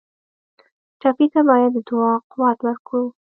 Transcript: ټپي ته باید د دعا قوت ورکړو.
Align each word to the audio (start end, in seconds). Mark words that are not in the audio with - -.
ټپي 0.99 1.25
ته 1.33 1.41
باید 1.49 1.71
د 1.75 1.77
دعا 1.87 2.13
قوت 2.31 2.57
ورکړو. 2.63 3.03